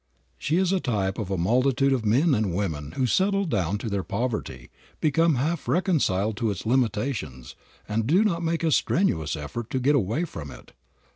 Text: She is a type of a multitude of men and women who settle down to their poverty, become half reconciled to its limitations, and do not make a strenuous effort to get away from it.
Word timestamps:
She 0.39 0.57
is 0.57 0.73
a 0.73 0.79
type 0.79 1.19
of 1.19 1.29
a 1.29 1.37
multitude 1.37 1.93
of 1.93 2.03
men 2.03 2.33
and 2.33 2.55
women 2.55 2.93
who 2.93 3.05
settle 3.05 3.45
down 3.45 3.77
to 3.77 3.87
their 3.87 4.01
poverty, 4.01 4.71
become 4.99 5.35
half 5.35 5.67
reconciled 5.67 6.37
to 6.37 6.49
its 6.49 6.65
limitations, 6.65 7.55
and 7.87 8.07
do 8.07 8.23
not 8.23 8.41
make 8.41 8.63
a 8.63 8.71
strenuous 8.71 9.35
effort 9.35 9.69
to 9.69 9.79
get 9.79 9.93
away 9.93 10.25
from 10.25 10.49
it. 10.49 10.71